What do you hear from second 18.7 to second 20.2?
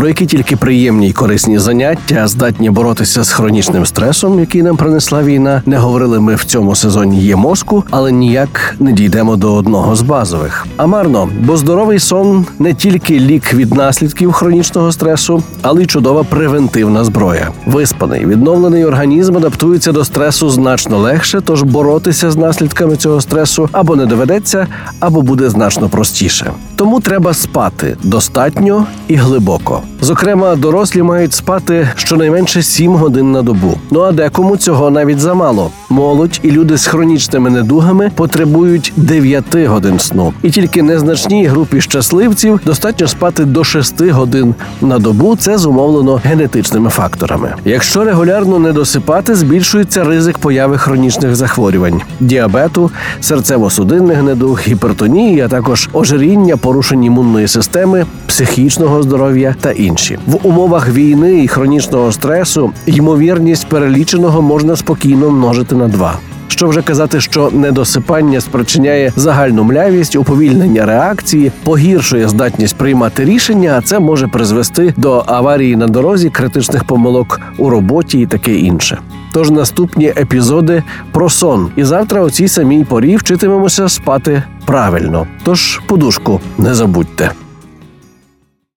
організм адаптується до